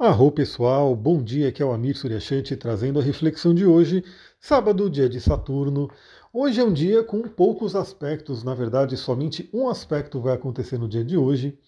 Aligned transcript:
Arro 0.00 0.30
pessoal, 0.30 0.94
bom 0.94 1.20
dia, 1.20 1.48
aqui 1.48 1.60
é 1.60 1.66
o 1.66 1.72
Amir 1.72 1.96
Suryashanti 1.96 2.56
trazendo 2.56 3.00
a 3.00 3.02
reflexão 3.02 3.52
de 3.52 3.66
hoje, 3.66 4.04
sábado, 4.38 4.88
dia 4.88 5.08
de 5.08 5.20
Saturno. 5.20 5.90
Hoje 6.32 6.60
é 6.60 6.64
um 6.64 6.72
dia 6.72 7.02
com 7.02 7.20
poucos 7.22 7.74
aspectos, 7.74 8.44
na 8.44 8.54
verdade 8.54 8.96
somente 8.96 9.50
um 9.52 9.68
aspecto 9.68 10.20
vai 10.20 10.34
acontecer 10.34 10.78
no 10.78 10.88
dia 10.88 11.04
de 11.04 11.16
hoje 11.16 11.58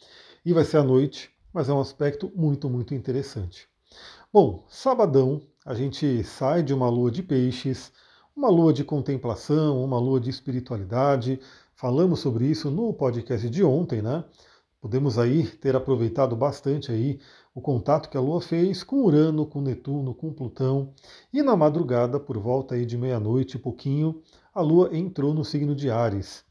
e 0.46 0.52
vai 0.52 0.62
ser 0.62 0.76
à 0.76 0.84
noite, 0.84 1.28
mas 1.52 1.68
é 1.68 1.72
um 1.72 1.80
aspecto 1.80 2.30
muito, 2.32 2.70
muito 2.70 2.94
interessante. 2.94 3.66
Bom, 4.32 4.64
sabadão, 4.68 5.42
a 5.66 5.74
gente 5.74 6.22
sai 6.22 6.62
de 6.62 6.72
uma 6.72 6.88
lua 6.88 7.10
de 7.10 7.24
peixes, 7.24 7.90
uma 8.36 8.48
lua 8.48 8.72
de 8.72 8.84
contemplação, 8.84 9.82
uma 9.82 9.98
lua 9.98 10.20
de 10.20 10.30
espiritualidade. 10.30 11.40
Falamos 11.74 12.20
sobre 12.20 12.46
isso 12.46 12.70
no 12.70 12.94
podcast 12.94 13.50
de 13.50 13.64
ontem, 13.64 14.00
né? 14.00 14.22
Podemos 14.80 15.18
aí 15.18 15.46
ter 15.46 15.76
aproveitado 15.76 16.34
bastante 16.34 16.90
aí 16.90 17.18
o 17.54 17.60
contato 17.60 18.08
que 18.08 18.16
a 18.16 18.20
Lua 18.20 18.40
fez 18.40 18.82
com 18.82 19.02
Urano, 19.04 19.46
com 19.46 19.60
Netuno, 19.60 20.14
com 20.14 20.32
Plutão. 20.32 20.94
E 21.32 21.42
na 21.42 21.56
madrugada, 21.56 22.20
por 22.20 22.38
volta 22.38 22.74
aí 22.74 22.86
de 22.86 22.96
meia-noite 22.96 23.56
e 23.56 23.60
pouquinho, 23.60 24.22
a 24.54 24.60
Lua 24.60 24.96
entrou 24.96 25.34
no 25.34 25.44
signo 25.44 25.74
de 25.74 25.90
Ares. 25.90 26.44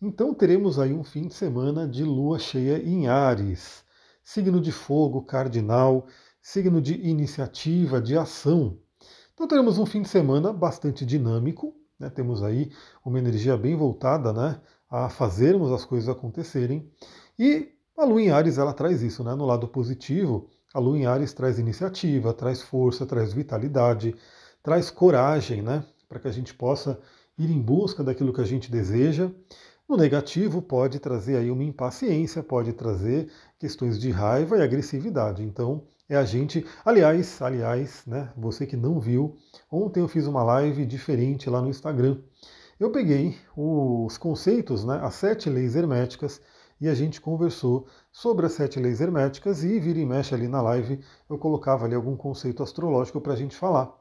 Então 0.00 0.34
teremos 0.34 0.78
aí 0.78 0.92
um 0.92 1.04
fim 1.04 1.28
de 1.28 1.34
semana 1.34 1.86
de 1.86 2.04
Lua 2.04 2.38
cheia 2.38 2.82
em 2.82 3.06
Ares. 3.06 3.84
Signo 4.22 4.60
de 4.60 4.72
fogo, 4.72 5.22
cardinal, 5.22 6.06
signo 6.40 6.80
de 6.80 6.94
iniciativa, 6.94 8.00
de 8.00 8.16
ação. 8.16 8.78
Então 9.32 9.46
teremos 9.46 9.78
um 9.78 9.86
fim 9.86 10.02
de 10.02 10.08
semana 10.08 10.52
bastante 10.52 11.06
dinâmico, 11.06 11.74
né? 11.98 12.10
temos 12.10 12.42
aí 12.42 12.70
uma 13.04 13.18
energia 13.18 13.56
bem 13.56 13.76
voltada 13.76 14.32
né? 14.32 14.60
a 14.90 15.08
fazermos 15.08 15.72
as 15.72 15.84
coisas 15.84 16.08
acontecerem. 16.08 16.90
E 17.38 17.71
a 17.96 18.04
Lua 18.04 18.22
em 18.22 18.30
Ares 18.30 18.58
ela 18.58 18.72
traz 18.72 19.02
isso, 19.02 19.22
né? 19.22 19.34
No 19.34 19.44
lado 19.44 19.68
positivo, 19.68 20.48
a 20.72 20.78
Lua 20.78 20.98
em 20.98 21.06
Ares 21.06 21.32
traz 21.32 21.58
iniciativa, 21.58 22.32
traz 22.32 22.62
força, 22.62 23.04
traz 23.04 23.32
vitalidade, 23.32 24.14
traz 24.62 24.90
coragem, 24.90 25.62
né? 25.62 25.84
Para 26.08 26.18
que 26.18 26.28
a 26.28 26.32
gente 26.32 26.54
possa 26.54 26.98
ir 27.38 27.50
em 27.50 27.60
busca 27.60 28.02
daquilo 28.02 28.32
que 28.32 28.40
a 28.40 28.46
gente 28.46 28.70
deseja. 28.70 29.30
No 29.88 29.96
negativo, 29.96 30.62
pode 30.62 30.98
trazer 30.98 31.36
aí 31.36 31.50
uma 31.50 31.64
impaciência, 31.64 32.42
pode 32.42 32.72
trazer 32.72 33.30
questões 33.58 33.98
de 33.98 34.10
raiva 34.10 34.56
e 34.56 34.62
agressividade. 34.62 35.42
Então, 35.42 35.84
é 36.08 36.16
a 36.16 36.24
gente. 36.24 36.64
Aliás, 36.84 37.42
aliás, 37.42 38.02
né? 38.06 38.32
Você 38.36 38.66
que 38.66 38.76
não 38.76 38.98
viu, 38.98 39.36
ontem 39.70 40.00
eu 40.00 40.08
fiz 40.08 40.26
uma 40.26 40.42
live 40.42 40.86
diferente 40.86 41.50
lá 41.50 41.60
no 41.60 41.68
Instagram. 41.68 42.18
Eu 42.80 42.90
peguei 42.90 43.36
os 43.56 44.16
conceitos, 44.18 44.84
né? 44.84 44.98
As 45.02 45.14
sete 45.14 45.50
leis 45.50 45.76
herméticas 45.76 46.40
e 46.82 46.88
a 46.88 46.94
gente 46.94 47.20
conversou 47.20 47.86
sobre 48.10 48.44
as 48.44 48.54
sete 48.54 48.80
leis 48.80 49.00
herméticas 49.00 49.62
e 49.62 49.78
vira 49.78 50.00
e 50.00 50.04
mexe 50.04 50.34
ali 50.34 50.48
na 50.48 50.60
live 50.60 50.98
eu 51.30 51.38
colocava 51.38 51.84
ali 51.84 51.94
algum 51.94 52.16
conceito 52.16 52.60
astrológico 52.60 53.20
para 53.20 53.34
a 53.34 53.36
gente 53.36 53.56
falar. 53.56 53.96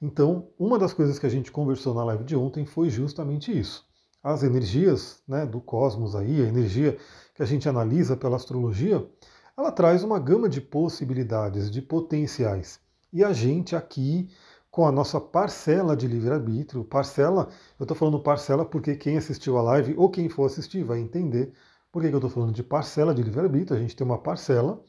Então, 0.00 0.50
uma 0.58 0.78
das 0.78 0.92
coisas 0.92 1.18
que 1.18 1.24
a 1.24 1.30
gente 1.30 1.50
conversou 1.50 1.94
na 1.94 2.04
live 2.04 2.24
de 2.24 2.36
ontem 2.36 2.66
foi 2.66 2.90
justamente 2.90 3.58
isso. 3.58 3.82
As 4.22 4.42
energias 4.42 5.22
né, 5.26 5.46
do 5.46 5.58
cosmos 5.58 6.14
aí, 6.14 6.44
a 6.44 6.48
energia 6.48 6.98
que 7.34 7.42
a 7.42 7.46
gente 7.46 7.66
analisa 7.66 8.14
pela 8.14 8.36
astrologia, 8.36 9.08
ela 9.56 9.72
traz 9.72 10.04
uma 10.04 10.18
gama 10.18 10.50
de 10.50 10.60
possibilidades, 10.60 11.70
de 11.70 11.80
potenciais. 11.80 12.78
E 13.10 13.24
a 13.24 13.32
gente 13.32 13.74
aqui, 13.74 14.28
com 14.70 14.86
a 14.86 14.92
nossa 14.92 15.18
parcela 15.18 15.96
de 15.96 16.06
livre-arbítrio, 16.06 16.84
parcela, 16.84 17.48
eu 17.80 17.84
estou 17.84 17.96
falando 17.96 18.20
parcela 18.22 18.66
porque 18.66 18.94
quem 18.96 19.16
assistiu 19.16 19.56
a 19.56 19.62
live 19.62 19.94
ou 19.96 20.10
quem 20.10 20.28
for 20.28 20.44
assistir 20.44 20.84
vai 20.84 20.98
entender 20.98 21.54
por 21.90 22.02
que, 22.02 22.08
eu 22.08 22.16
estou 22.16 22.30
falando 22.30 22.52
de 22.52 22.62
parcela 22.62 23.14
de 23.14 23.22
livre-arbítrio? 23.22 23.76
A 23.76 23.80
gente 23.80 23.96
tem 23.96 24.06
uma 24.06 24.18
parcela, 24.18 24.82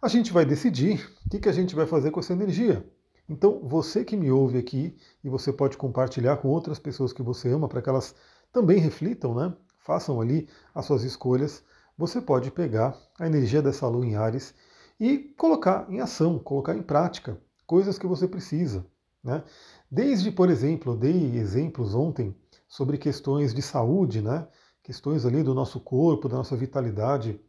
a 0.00 0.08
gente 0.08 0.32
vai 0.32 0.44
decidir 0.44 1.08
o 1.26 1.30
que, 1.30 1.38
que 1.40 1.48
a 1.48 1.52
gente 1.52 1.74
vai 1.74 1.86
fazer 1.86 2.10
com 2.10 2.20
essa 2.20 2.32
energia. 2.32 2.86
Então, 3.28 3.60
você 3.62 4.04
que 4.04 4.16
me 4.16 4.30
ouve 4.30 4.58
aqui, 4.58 4.96
e 5.24 5.28
você 5.28 5.52
pode 5.52 5.76
compartilhar 5.76 6.36
com 6.36 6.48
outras 6.48 6.78
pessoas 6.78 7.12
que 7.12 7.22
você 7.22 7.50
ama, 7.50 7.68
para 7.68 7.82
que 7.82 7.88
elas 7.88 8.14
também 8.52 8.78
reflitam, 8.78 9.34
né? 9.34 9.52
façam 9.78 10.20
ali 10.20 10.48
as 10.74 10.84
suas 10.84 11.02
escolhas, 11.02 11.64
você 11.96 12.20
pode 12.20 12.50
pegar 12.50 12.96
a 13.18 13.26
energia 13.26 13.62
dessa 13.62 13.88
lua 13.88 14.04
em 14.04 14.16
Ares 14.16 14.54
e 14.98 15.18
colocar 15.36 15.86
em 15.88 16.00
ação, 16.00 16.38
colocar 16.38 16.74
em 16.74 16.82
prática 16.82 17.40
coisas 17.66 17.98
que 17.98 18.06
você 18.06 18.28
precisa. 18.28 18.86
Né? 19.22 19.42
Desde, 19.90 20.30
por 20.30 20.50
exemplo, 20.50 20.92
eu 20.92 20.96
dei 20.96 21.36
exemplos 21.36 21.94
ontem 21.94 22.36
sobre 22.68 22.98
questões 22.98 23.54
de 23.54 23.62
saúde, 23.62 24.20
né? 24.20 24.46
Questões 24.86 25.26
ali 25.26 25.42
do 25.42 25.52
nosso 25.52 25.80
corpo, 25.80 26.28
da 26.28 26.36
nossa 26.36 26.56
vitalidade. 26.56 27.40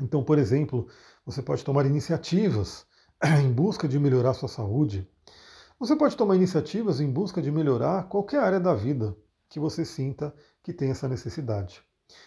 Então, 0.00 0.22
por 0.22 0.38
exemplo, 0.38 0.86
você 1.26 1.42
pode 1.42 1.64
tomar 1.64 1.84
iniciativas 1.86 2.86
em 3.42 3.50
busca 3.50 3.88
de 3.88 3.98
melhorar 3.98 4.30
a 4.30 4.34
sua 4.34 4.48
saúde. 4.48 5.10
Você 5.80 5.96
pode 5.96 6.16
tomar 6.16 6.36
iniciativas 6.36 7.00
em 7.00 7.10
busca 7.10 7.42
de 7.42 7.50
melhorar 7.50 8.04
qualquer 8.04 8.38
área 8.38 8.60
da 8.60 8.74
vida 8.74 9.16
que 9.48 9.58
você 9.58 9.84
sinta 9.84 10.32
que 10.62 10.72
tem 10.72 10.92
essa 10.92 11.08
necessidade. 11.08 11.82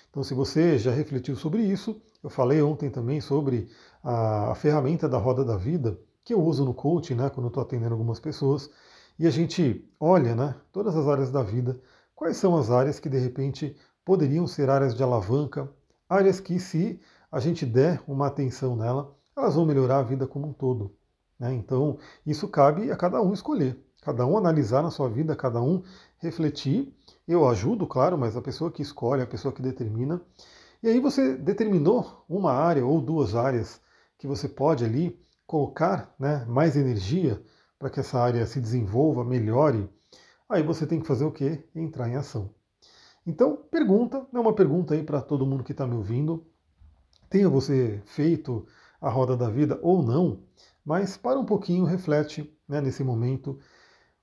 Então, 0.09 0.21
se 0.21 0.33
você 0.33 0.77
já 0.77 0.91
refletiu 0.91 1.37
sobre 1.37 1.61
isso, 1.61 2.01
eu 2.21 2.29
falei 2.29 2.61
ontem 2.61 2.89
também 2.89 3.21
sobre 3.21 3.69
a, 4.03 4.53
ferramenta 4.55 5.07
da 5.07 5.17
roda 5.17 5.45
da 5.45 5.55
vida, 5.55 5.97
que 6.25 6.33
eu 6.33 6.43
uso 6.43 6.65
no 6.65 6.73
coaching, 6.73 7.15
né, 7.15 7.29
quando 7.29 7.47
estou 7.47 7.63
atendendo 7.63 7.93
algumas 7.93 8.19
pessoas, 8.19 8.69
e 9.17 9.25
a 9.25 9.31
gente 9.31 9.89
olha 9.97 10.35
né, 10.35 10.55
todas 10.73 10.93
as 10.93 11.07
áreas 11.07 11.31
da 11.31 11.41
vida, 11.41 11.79
quais 12.13 12.35
são 12.35 12.57
as 12.57 12.69
áreas 12.69 12.99
que 12.99 13.07
de 13.07 13.17
repente 13.17 13.77
poderiam 14.05 14.45
ser 14.45 14.69
áreas 14.69 14.95
de 14.95 15.03
alavanca, 15.03 15.67
áreas 16.07 16.39
que, 16.39 16.59
se 16.59 17.01
a 17.31 17.39
gente 17.39 17.65
der 17.65 18.01
uma 18.07 18.27
atenção 18.27 18.75
nela, 18.75 19.13
elas 19.35 19.55
vão 19.55 19.65
melhorar 19.65 19.97
a 19.97 20.03
vida 20.03 20.27
como 20.27 20.47
um 20.47 20.53
todo. 20.53 20.95
Né? 21.39 21.53
Então, 21.53 21.97
isso 22.25 22.47
cabe 22.47 22.91
a 22.91 22.95
cada 22.95 23.21
um 23.21 23.33
escolher, 23.33 23.77
cada 24.01 24.25
um 24.25 24.37
analisar 24.37 24.81
na 24.81 24.91
sua 24.91 25.09
vida, 25.09 25.35
cada 25.35 25.61
um 25.61 25.83
refletir. 26.19 26.93
Eu 27.27 27.49
ajudo, 27.49 27.87
claro, 27.87 28.17
mas 28.17 28.37
a 28.37 28.41
pessoa 28.41 28.71
que 28.71 28.81
escolhe, 28.81 29.21
a 29.21 29.27
pessoa 29.27 29.51
que 29.51 29.61
determina. 29.61 30.21
E 30.81 30.87
aí 30.87 30.99
você 30.99 31.35
determinou 31.35 32.23
uma 32.29 32.53
área 32.53 32.85
ou 32.85 33.01
duas 33.01 33.35
áreas 33.35 33.81
que 34.17 34.27
você 34.27 34.47
pode 34.47 34.85
ali 34.85 35.19
colocar 35.47 36.13
né, 36.19 36.45
mais 36.47 36.75
energia 36.75 37.41
para 37.77 37.89
que 37.89 37.99
essa 37.99 38.19
área 38.19 38.45
se 38.45 38.61
desenvolva, 38.61 39.25
melhore. 39.25 39.89
Aí 40.47 40.63
você 40.63 40.85
tem 40.85 40.99
que 40.99 41.07
fazer 41.07 41.25
o 41.25 41.31
quê? 41.31 41.67
Entrar 41.75 42.07
em 42.07 42.15
ação. 42.15 42.53
Então, 43.25 43.57
pergunta, 43.71 44.25
é 44.31 44.39
uma 44.39 44.53
pergunta 44.53 44.93
aí 44.93 45.03
para 45.03 45.21
todo 45.21 45.45
mundo 45.45 45.63
que 45.63 45.71
está 45.71 45.87
me 45.87 45.95
ouvindo. 45.95 46.45
Tenha 47.29 47.49
você 47.49 48.01
feito 48.05 48.67
a 49.01 49.09
roda 49.09 49.35
da 49.35 49.49
vida 49.49 49.79
ou 49.81 50.03
não, 50.03 50.43
mas 50.85 51.17
para 51.17 51.39
um 51.39 51.45
pouquinho, 51.45 51.85
reflete 51.85 52.55
né, 52.67 52.79
nesse 52.81 53.03
momento 53.03 53.59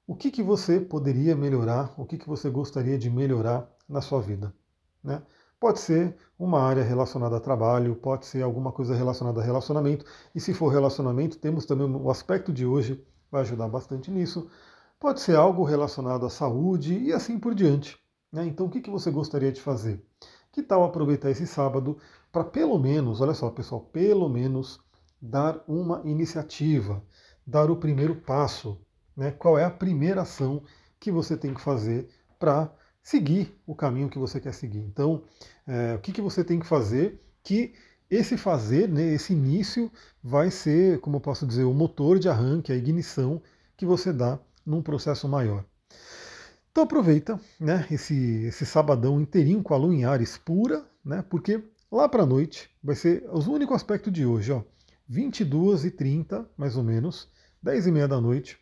o 0.07 0.15
que, 0.15 0.31
que 0.31 0.43
você 0.43 0.81
poderia 0.81 1.35
melhorar, 1.35 1.93
o 1.97 2.05
que, 2.05 2.19
que 2.19 2.29
você 2.29 2.49
gostaria 2.51 2.99
de 2.99 3.11
melhorar 3.11 3.69
na 3.89 4.01
sua 4.01 4.21
vida. 4.21 4.55
Né? 5.03 5.23
Pode 5.59 5.81
ser 5.81 6.17
uma 6.39 6.61
área 6.61 6.83
relacionada 6.83 7.37
a 7.37 7.41
trabalho, 7.41 7.97
pode 7.97 8.27
ser 8.27 8.43
alguma 8.43 8.73
coisa 8.73 8.95
relacionada 8.95 9.41
a 9.41 9.45
relacionamento, 9.45 10.05
e 10.35 10.41
se 10.41 10.53
for 10.53 10.69
relacionamento, 10.69 11.39
temos 11.39 11.65
também 11.65 11.87
o 11.87 12.11
aspecto 12.11 12.53
de 12.53 12.67
hoje, 12.67 13.05
vai 13.31 13.43
ajudar 13.43 13.69
bastante 13.69 14.11
nisso. 14.11 14.51
Pode 14.99 15.21
ser 15.21 15.37
algo 15.37 15.65
relacionado 15.65 16.27
à 16.27 16.31
saúde 16.31 16.99
e 16.99 17.13
assim 17.13 17.39
por 17.39 17.55
diante. 17.55 18.02
Né? 18.33 18.47
Então, 18.47 18.67
o 18.67 18.71
que, 18.71 18.81
que 18.81 18.91
você 18.91 19.11
gostaria 19.11 19.53
de 19.53 19.61
fazer? 19.61 20.03
Que 20.51 20.63
tal 20.63 20.83
aproveitar 20.83 21.31
esse 21.31 21.47
sábado 21.47 21.99
para 22.31 22.45
pelo 22.45 22.79
menos, 22.79 23.21
olha 23.21 23.35
só, 23.35 23.51
pessoal, 23.51 23.81
pelo 23.81 24.29
menos 24.29 24.81
dar 25.21 25.63
uma 25.69 26.01
iniciativa, 26.05 27.03
dar 27.47 27.71
o 27.71 27.77
primeiro 27.77 28.17
passo. 28.17 28.81
Né? 29.17 29.31
Qual 29.31 29.59
é 29.59 29.65
a 29.65 29.71
primeira 29.71 30.23
ação 30.23 30.63
que 30.99 31.11
você 31.13 31.37
tem 31.37 31.53
que 31.53 31.61
fazer 31.61 32.09
para 32.39 32.75
seguir 33.03 33.55
o 33.67 33.75
caminho 33.75 34.09
que 34.09 34.19
você 34.19 34.41
quer 34.41 34.55
seguir? 34.55 34.81
Então, 34.81 35.23
é, 35.67 35.95
o 35.95 36.01
que, 36.01 36.13
que 36.13 36.21
você 36.21 36.43
tem 36.43 36.59
que 36.59 36.67
fazer 36.67 37.21
que 37.43 37.75
esse 38.11 38.37
fazer, 38.37 38.89
né, 38.89 39.15
esse 39.15 39.33
início, 39.33 39.91
vai 40.23 40.51
ser, 40.51 41.01
como 41.01 41.17
eu 41.17 41.21
posso 41.21 41.47
dizer, 41.47 41.65
o 41.65 41.73
motor 41.73 42.19
de 42.19 42.29
arranque, 42.29 42.71
a 42.71 42.77
ignição 42.77 43.43
que 43.75 43.87
você 43.87 44.13
dá 44.13 44.39
num 44.67 44.83
processo 44.83 45.27
maior. 45.27 45.65
Então 46.73 46.85
aproveita 46.85 47.39
né, 47.61 47.87
esse, 47.91 48.45
esse 48.47 48.65
sabadão 48.65 49.21
inteirinho 49.21 49.63
com 49.63 49.75
a 49.75 49.77
lua 49.77 49.95
em 49.95 50.07
Ares 50.07 50.39
pura, 50.39 50.83
né, 51.05 51.23
porque 51.29 51.63
lá 51.91 52.09
para 52.09 52.23
a 52.23 52.27
noite 52.27 52.71
vai 52.83 52.97
ser 52.97 53.29
o 53.29 53.39
único 53.51 53.75
aspecto 53.75 54.11
de 54.11 54.25
hoje, 54.25 54.53
ó, 54.53 54.63
22 55.07 55.85
e 55.85 55.91
30 55.91 56.49
mais 56.57 56.75
ou 56.75 56.83
menos, 56.83 57.29
10 57.63 57.89
e 57.89 57.93
meia 57.93 58.09
da 58.09 58.19
noite, 58.19 58.59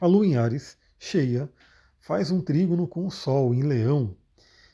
a 0.00 0.06
lua 0.06 0.26
em 0.26 0.36
Ares 0.36 0.78
cheia, 0.98 1.52
faz 2.00 2.30
um 2.30 2.40
trígono 2.40 2.88
com 2.88 3.06
o 3.06 3.10
Sol 3.10 3.54
em 3.54 3.62
Leão. 3.62 4.16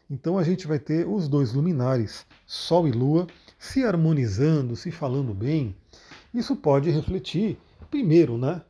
Então 0.08 0.38
a 0.38 0.44
gente 0.44 0.68
vai 0.68 0.78
ter 0.78 1.08
os 1.08 1.26
dois 1.26 1.52
luminares, 1.54 2.24
Sol 2.46 2.86
e 2.86 2.92
Lua, 2.92 3.26
se 3.58 3.82
harmonizando, 3.82 4.76
se 4.76 4.92
falando 4.92 5.34
bem. 5.34 5.74
Isso 6.32 6.54
pode 6.54 6.88
refletir, 6.88 7.58
primeiro, 7.90 8.38
né, 8.38 8.62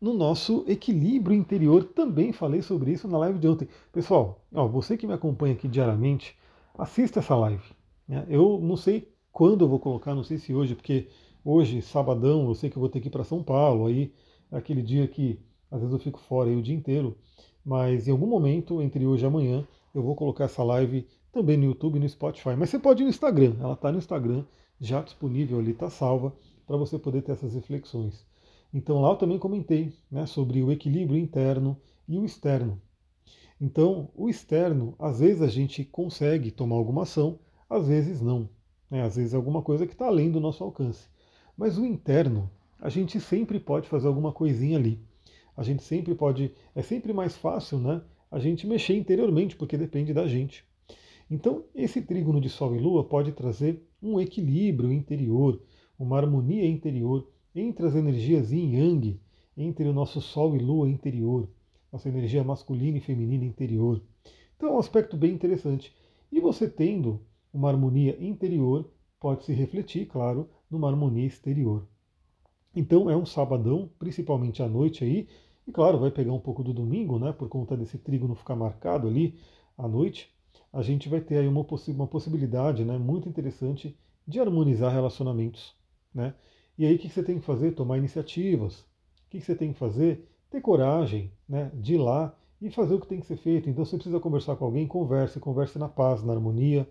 no 0.00 0.14
nosso 0.14 0.64
equilíbrio 0.66 1.36
interior. 1.36 1.84
Também 1.84 2.32
falei 2.32 2.62
sobre 2.62 2.92
isso 2.92 3.08
na 3.08 3.18
live 3.18 3.38
de 3.38 3.48
ontem. 3.48 3.68
Pessoal, 3.92 4.40
ó, 4.54 4.66
você 4.66 4.96
que 4.96 5.06
me 5.06 5.12
acompanha 5.12 5.54
aqui 5.54 5.68
diariamente, 5.68 6.36
assista 6.78 7.20
essa 7.20 7.34
live. 7.36 7.64
Né? 8.08 8.24
Eu 8.28 8.60
não 8.62 8.76
sei 8.76 9.08
quando 9.32 9.64
eu 9.64 9.68
vou 9.68 9.78
colocar, 9.78 10.14
não 10.14 10.24
sei 10.24 10.38
se 10.38 10.54
hoje, 10.54 10.74
porque 10.74 11.08
Hoje, 11.48 11.80
sabadão, 11.80 12.48
eu 12.48 12.56
sei 12.56 12.68
que 12.68 12.76
eu 12.76 12.80
vou 12.80 12.88
ter 12.88 13.00
que 13.00 13.06
ir 13.06 13.10
para 13.10 13.22
São 13.22 13.40
Paulo, 13.40 13.86
aí 13.86 14.12
é 14.50 14.56
aquele 14.56 14.82
dia 14.82 15.06
que 15.06 15.38
às 15.70 15.78
vezes 15.78 15.92
eu 15.92 16.00
fico 16.00 16.18
fora 16.18 16.50
aí 16.50 16.56
o 16.56 16.60
dia 16.60 16.74
inteiro, 16.74 17.16
mas 17.64 18.08
em 18.08 18.10
algum 18.10 18.26
momento, 18.26 18.82
entre 18.82 19.06
hoje 19.06 19.22
e 19.22 19.28
amanhã, 19.28 19.64
eu 19.94 20.02
vou 20.02 20.16
colocar 20.16 20.46
essa 20.46 20.64
live 20.64 21.06
também 21.30 21.56
no 21.56 21.66
YouTube 21.66 21.98
e 21.98 22.00
no 22.00 22.08
Spotify. 22.08 22.56
Mas 22.58 22.70
você 22.70 22.80
pode 22.80 23.00
ir 23.00 23.04
no 23.04 23.10
Instagram, 23.10 23.54
ela 23.60 23.74
está 23.74 23.92
no 23.92 23.98
Instagram, 23.98 24.42
já 24.80 25.00
disponível 25.02 25.60
ali, 25.60 25.70
está 25.70 25.88
salva, 25.88 26.32
para 26.66 26.76
você 26.76 26.98
poder 26.98 27.22
ter 27.22 27.30
essas 27.30 27.54
reflexões. 27.54 28.26
Então 28.72 29.00
lá 29.00 29.10
eu 29.10 29.16
também 29.16 29.38
comentei 29.38 29.92
né, 30.10 30.26
sobre 30.26 30.62
o 30.62 30.70
equilíbrio 30.70 31.18
interno 31.18 31.76
e 32.08 32.18
o 32.18 32.24
externo. 32.24 32.80
Então, 33.60 34.10
o 34.14 34.28
externo, 34.28 34.94
às 34.98 35.20
vezes 35.20 35.40
a 35.40 35.48
gente 35.48 35.82
consegue 35.82 36.50
tomar 36.50 36.76
alguma 36.76 37.02
ação, 37.02 37.38
às 37.70 37.88
vezes 37.88 38.20
não. 38.20 38.50
Né? 38.90 39.02
Às 39.02 39.16
vezes 39.16 39.32
é 39.32 39.36
alguma 39.36 39.62
coisa 39.62 39.86
que 39.86 39.92
está 39.92 40.06
além 40.06 40.30
do 40.30 40.40
nosso 40.40 40.62
alcance. 40.62 41.08
Mas 41.56 41.78
o 41.78 41.86
interno, 41.86 42.50
a 42.78 42.90
gente 42.90 43.18
sempre 43.18 43.58
pode 43.58 43.88
fazer 43.88 44.08
alguma 44.08 44.30
coisinha 44.30 44.76
ali. 44.76 45.00
A 45.56 45.62
gente 45.62 45.82
sempre 45.82 46.14
pode. 46.14 46.52
É 46.74 46.82
sempre 46.82 47.14
mais 47.14 47.34
fácil, 47.34 47.78
né? 47.78 48.02
A 48.30 48.38
gente 48.38 48.66
mexer 48.66 48.94
interiormente, 48.94 49.56
porque 49.56 49.78
depende 49.78 50.12
da 50.12 50.26
gente. 50.26 50.62
Então, 51.30 51.64
esse 51.74 52.02
trígono 52.02 52.40
de 52.40 52.50
Sol 52.50 52.76
e 52.76 52.78
Lua 52.78 53.04
pode 53.04 53.32
trazer 53.32 53.82
um 54.02 54.20
equilíbrio 54.20 54.92
interior, 54.92 55.60
uma 55.98 56.18
harmonia 56.18 56.68
interior 56.68 57.26
entre 57.56 57.86
as 57.86 57.94
energias 57.94 58.52
yin 58.52 58.74
yang, 58.74 59.20
entre 59.56 59.88
o 59.88 59.92
nosso 59.92 60.20
Sol 60.20 60.54
e 60.54 60.58
Lua 60.58 60.88
interior, 60.88 61.48
nossa 61.90 62.08
energia 62.08 62.44
masculina 62.44 62.98
e 62.98 63.00
feminina 63.00 63.44
interior. 63.44 64.02
Então 64.56 64.68
é 64.68 64.72
um 64.72 64.78
aspecto 64.78 65.16
bem 65.16 65.32
interessante. 65.32 65.94
E 66.30 66.38
você 66.38 66.68
tendo 66.68 67.20
uma 67.52 67.70
harmonia 67.70 68.16
interior, 68.22 68.90
pode 69.18 69.44
se 69.44 69.54
refletir, 69.54 70.06
claro, 70.06 70.50
numa 70.70 70.88
harmonia 70.88 71.26
exterior. 71.26 71.86
Então 72.74 73.08
é 73.08 73.16
um 73.16 73.24
sabadão, 73.24 73.90
principalmente 73.98 74.62
à 74.62 74.68
noite 74.68 75.02
aí, 75.02 75.26
e 75.66 75.72
claro, 75.72 75.98
vai 75.98 76.10
pegar 76.10 76.32
um 76.32 76.40
pouco 76.40 76.62
do 76.62 76.74
domingo, 76.74 77.18
né, 77.18 77.32
por 77.32 77.48
conta 77.48 77.74
desse 77.74 77.96
trigo 77.96 78.28
não 78.28 78.34
ficar 78.34 78.54
marcado 78.54 79.08
ali 79.08 79.34
à 79.78 79.88
noite, 79.88 80.30
a 80.72 80.82
gente 80.82 81.08
vai 81.08 81.22
ter 81.22 81.38
aí 81.38 81.48
uma, 81.48 81.64
possi 81.64 81.90
uma 81.90 82.06
possibilidade 82.06 82.84
né, 82.84 82.98
muito 82.98 83.28
interessante 83.28 83.96
de 84.28 84.38
harmonizar 84.38 84.92
relacionamentos. 84.92 85.74
Né? 86.14 86.34
E 86.78 86.84
aí 86.84 86.96
o 86.96 86.98
que 86.98 87.08
você 87.08 87.22
tem 87.22 87.38
que 87.38 87.44
fazer? 87.44 87.72
Tomar 87.72 87.98
iniciativas. 87.98 88.80
O 88.80 89.30
que 89.30 89.40
você 89.40 89.54
tem 89.54 89.72
que 89.72 89.78
fazer? 89.78 90.28
Ter 90.50 90.60
coragem 90.60 91.32
né, 91.48 91.70
de 91.74 91.94
ir 91.94 91.98
lá 91.98 92.34
e 92.60 92.70
fazer 92.70 92.94
o 92.94 93.00
que 93.00 93.06
tem 93.06 93.20
que 93.20 93.26
ser 93.26 93.36
feito. 93.36 93.68
Então, 93.68 93.84
você 93.84 93.96
precisa 93.96 94.20
conversar 94.20 94.56
com 94.56 94.64
alguém, 94.64 94.86
converse, 94.86 95.40
converse 95.40 95.78
na 95.78 95.88
paz, 95.88 96.22
na 96.22 96.32
harmonia, 96.32 96.88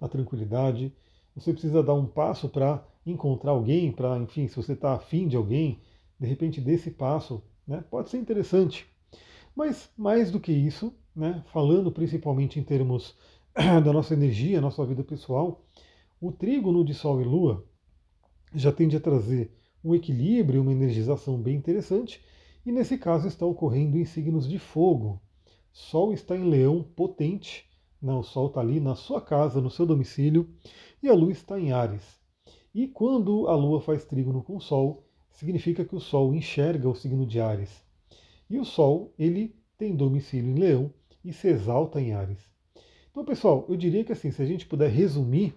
na 0.00 0.08
tranquilidade. 0.08 0.92
Você 1.36 1.52
precisa 1.52 1.82
dar 1.82 1.94
um 1.94 2.06
passo 2.06 2.48
para 2.48 2.84
encontrar 3.06 3.52
alguém, 3.52 3.92
para, 3.92 4.16
enfim, 4.18 4.48
se 4.48 4.56
você 4.56 4.72
está 4.72 4.94
afim 4.94 5.28
de 5.28 5.36
alguém, 5.36 5.80
de 6.18 6.26
repente 6.26 6.60
desse 6.60 6.90
passo, 6.90 7.42
né, 7.66 7.84
pode 7.90 8.10
ser 8.10 8.18
interessante. 8.18 8.86
Mas 9.54 9.90
mais 9.96 10.30
do 10.30 10.40
que 10.40 10.52
isso, 10.52 10.92
né, 11.14 11.44
falando 11.52 11.92
principalmente 11.92 12.58
em 12.58 12.62
termos 12.62 13.16
da 13.54 13.92
nossa 13.92 14.14
energia, 14.14 14.60
nossa 14.60 14.84
vida 14.84 15.04
pessoal, 15.04 15.64
o 16.20 16.32
trígono 16.32 16.84
de 16.84 16.94
Sol 16.94 17.20
e 17.20 17.24
Lua 17.24 17.64
já 18.54 18.72
tende 18.72 18.96
a 18.96 19.00
trazer 19.00 19.50
um 19.84 19.94
equilíbrio, 19.94 20.62
uma 20.62 20.72
energização 20.72 21.40
bem 21.40 21.56
interessante, 21.56 22.22
e 22.64 22.72
nesse 22.72 22.96
caso 22.96 23.28
está 23.28 23.44
ocorrendo 23.44 23.98
em 23.98 24.04
signos 24.04 24.48
de 24.48 24.58
fogo. 24.58 25.20
Sol 25.72 26.12
está 26.12 26.36
em 26.36 26.48
leão 26.48 26.82
potente, 26.82 27.68
né? 28.00 28.12
o 28.12 28.22
Sol 28.22 28.46
está 28.46 28.60
ali 28.60 28.80
na 28.80 28.94
sua 28.94 29.20
casa, 29.20 29.60
no 29.60 29.70
seu 29.70 29.84
domicílio, 29.84 30.48
e 31.02 31.08
a 31.08 31.14
Lua 31.14 31.32
está 31.32 31.58
em 31.60 31.72
Ares. 31.72 32.20
E 32.74 32.88
quando 32.88 33.46
a 33.48 33.54
Lua 33.54 33.80
faz 33.80 34.04
trígono 34.04 34.42
com 34.42 34.56
o 34.56 34.60
Sol, 34.60 35.04
significa 35.30 35.84
que 35.84 35.94
o 35.94 36.00
Sol 36.00 36.34
enxerga 36.34 36.88
o 36.88 36.94
signo 36.94 37.26
de 37.26 37.40
Ares. 37.40 37.84
E 38.48 38.58
o 38.58 38.64
Sol, 38.64 39.12
ele 39.18 39.54
tem 39.76 39.94
domicílio 39.94 40.50
em 40.50 40.58
Leão 40.58 40.92
e 41.24 41.32
se 41.32 41.48
exalta 41.48 42.00
em 42.00 42.12
Ares. 42.12 42.38
Então, 43.10 43.24
pessoal, 43.24 43.64
eu 43.68 43.76
diria 43.76 44.04
que 44.04 44.12
assim, 44.12 44.30
se 44.30 44.42
a 44.42 44.46
gente 44.46 44.66
puder 44.66 44.90
resumir 44.90 45.54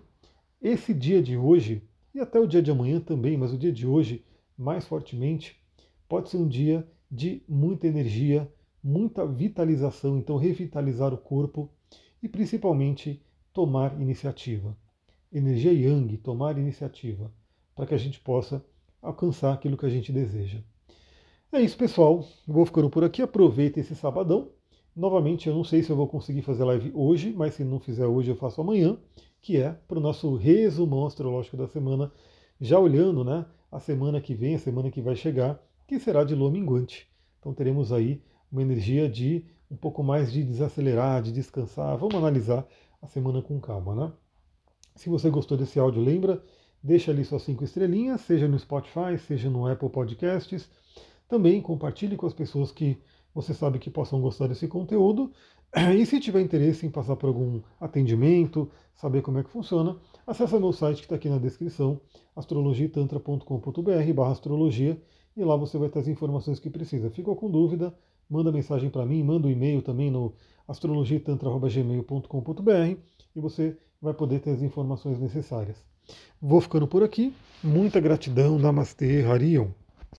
esse 0.61 0.93
dia 0.93 1.21
de 1.21 1.37
hoje, 1.37 1.83
e 2.17 2.19
até 2.19 2.39
o 2.39 2.47
dia 2.47 2.61
de 2.61 2.71
amanhã 2.71 2.99
também, 2.99 3.37
mas 3.37 3.53
o 3.53 3.57
dia 3.57 3.71
de 3.71 3.85
hoje 3.85 4.25
mais 4.57 4.85
fortemente, 4.87 5.55
pode 6.09 6.29
ser 6.29 6.37
um 6.37 6.47
dia 6.47 6.87
de 7.11 7.43
muita 7.47 7.85
energia, 7.85 8.51
muita 8.83 9.25
vitalização, 9.25 10.17
então 10.17 10.35
revitalizar 10.35 11.13
o 11.13 11.17
corpo 11.17 11.69
e 12.21 12.27
principalmente 12.27 13.21
tomar 13.53 14.01
iniciativa. 14.01 14.75
Energia 15.31 15.71
Yang, 15.71 16.17
tomar 16.17 16.57
iniciativa, 16.57 17.31
para 17.75 17.85
que 17.85 17.93
a 17.93 17.97
gente 17.97 18.19
possa 18.19 18.65
alcançar 19.01 19.53
aquilo 19.53 19.77
que 19.77 19.85
a 19.85 19.89
gente 19.89 20.11
deseja. 20.11 20.59
É 21.51 21.61
isso, 21.61 21.77
pessoal. 21.77 22.25
Vou 22.47 22.65
ficando 22.65 22.89
por 22.89 23.03
aqui. 23.03 23.21
Aproveita 23.21 23.79
esse 23.79 23.95
sabadão. 23.95 24.49
Novamente, 24.97 25.47
eu 25.47 25.53
não 25.53 25.63
sei 25.63 25.83
se 25.83 25.91
eu 25.91 25.95
vou 25.95 26.07
conseguir 26.07 26.41
fazer 26.41 26.63
live 26.63 26.91
hoje, 26.95 27.31
mas 27.31 27.53
se 27.53 27.63
não 27.63 27.79
fizer 27.79 28.07
hoje, 28.07 28.31
eu 28.31 28.35
faço 28.35 28.59
amanhã 28.61 28.97
que 29.39 29.55
é 29.61 29.71
para 29.87 29.99
o 29.99 30.01
nosso 30.01 30.35
resumão 30.35 31.05
astrológico 31.05 31.55
da 31.55 31.67
semana, 31.67 32.11
já 32.59 32.79
olhando 32.79 33.23
né, 33.23 33.45
a 33.71 33.79
semana 33.79 34.19
que 34.19 34.33
vem, 34.33 34.55
a 34.55 34.59
semana 34.59 34.89
que 34.89 34.99
vai 34.99 35.15
chegar, 35.15 35.61
que 35.87 35.99
será 35.99 36.23
de 36.23 36.33
lua 36.33 36.49
minguante. 36.49 37.07
Então 37.39 37.53
teremos 37.53 37.93
aí 37.93 38.23
uma 38.51 38.63
energia 38.63 39.07
de 39.07 39.45
um 39.69 39.75
pouco 39.75 40.01
mais 40.01 40.31
de 40.31 40.43
desacelerar, 40.43 41.21
de 41.21 41.31
descansar. 41.31 41.95
Vamos 41.95 42.15
analisar 42.15 42.67
a 42.99 43.05
semana 43.05 43.39
com 43.39 43.59
calma, 43.59 43.93
né? 43.93 44.11
Se 44.95 45.09
você 45.09 45.29
gostou 45.29 45.55
desse 45.55 45.79
áudio, 45.79 46.01
lembra, 46.01 46.43
deixa 46.81 47.11
ali 47.11 47.23
suas 47.23 47.43
cinco 47.43 47.63
estrelinhas, 47.63 48.21
seja 48.21 48.47
no 48.47 48.57
Spotify, 48.57 49.15
seja 49.19 49.47
no 49.47 49.67
Apple 49.67 49.91
Podcasts. 49.91 50.67
Também 51.27 51.61
compartilhe 51.61 52.15
com 52.15 52.25
as 52.25 52.33
pessoas 52.33 52.71
que 52.71 52.97
você 53.37 53.53
sabe 53.53 53.77
que 53.77 53.91
possam 53.91 54.19
gostar 54.19 54.47
desse 54.47 54.67
conteúdo. 54.67 55.31
E 55.95 56.03
se 56.07 56.19
tiver 56.19 56.41
interesse 56.41 56.87
em 56.87 56.89
passar 56.89 57.15
por 57.17 57.27
algum 57.27 57.61
atendimento, 57.79 58.67
saber 58.95 59.21
como 59.21 59.37
é 59.37 59.43
que 59.43 59.51
funciona, 59.51 59.95
acesse 60.25 60.57
meu 60.57 60.73
site 60.73 60.97
que 60.97 61.03
está 61.03 61.17
aqui 61.17 61.29
na 61.29 61.37
descrição, 61.37 62.01
astrologitantra.com.br 62.35 64.13
barra 64.15 64.31
astrologia, 64.31 64.99
e 65.35 65.43
lá 65.43 65.55
você 65.55 65.77
vai 65.77 65.87
ter 65.89 65.99
as 65.99 66.07
informações 66.07 66.59
que 66.59 66.67
precisa. 66.69 67.11
Ficou 67.11 67.35
com 67.35 67.51
dúvida? 67.51 67.93
Manda 68.27 68.51
mensagem 68.51 68.89
para 68.89 69.05
mim, 69.05 69.21
manda 69.21 69.47
um 69.47 69.51
e-mail 69.51 69.83
também 69.83 70.09
no 70.09 70.33
astrologitantra.gmail.com.br 70.67 72.97
e 73.35 73.39
você 73.39 73.77
vai 74.01 74.15
poder 74.15 74.39
ter 74.39 74.49
as 74.49 74.63
informações 74.63 75.19
necessárias. 75.19 75.77
Vou 76.41 76.59
ficando 76.59 76.87
por 76.87 77.03
aqui. 77.03 77.31
Muita 77.63 77.99
gratidão. 77.99 78.57
Namastê, 78.57 79.23
Harion. 79.23 79.67